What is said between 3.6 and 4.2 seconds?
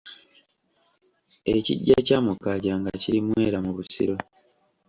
mu Busiro.